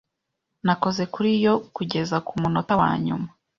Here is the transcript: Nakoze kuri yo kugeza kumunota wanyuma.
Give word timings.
Nakoze 0.65 1.03
kuri 1.13 1.31
yo 1.45 1.53
kugeza 1.75 2.15
kumunota 2.27 2.73
wanyuma. 2.81 3.27